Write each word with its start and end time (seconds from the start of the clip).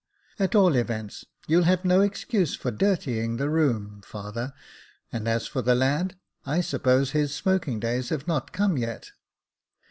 At 0.39 0.55
all 0.55 0.75
events 0.77 1.25
you'll 1.45 1.65
have 1.65 1.85
no 1.85 2.01
excuse 2.01 2.55
for 2.55 2.71
dirtying 2.71 3.37
the 3.37 3.51
room, 3.51 4.01
father; 4.03 4.51
and 5.11 5.27
as 5.27 5.45
for 5.45 5.61
the 5.61 5.75
lad, 5.75 6.15
I 6.43 6.61
suppose 6.61 7.11
his 7.11 7.35
smoking 7.35 7.79
days 7.79 8.09
have 8.09 8.27
not 8.27 8.51
come 8.51 8.77
yet." 8.79 9.11